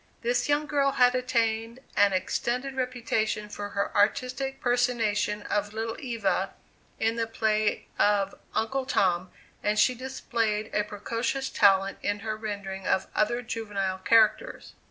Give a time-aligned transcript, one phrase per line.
[0.23, 6.55] This young girl had attained an extended reputation for her artistic personation of "Little Eva,"
[6.99, 9.29] in the play of "Uncle Tom,"
[9.61, 14.73] and she displayed a precocious talent in her rendering of other juvenile characters.